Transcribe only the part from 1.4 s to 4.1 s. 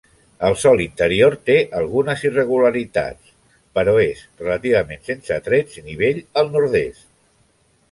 té algunes irregularitats, però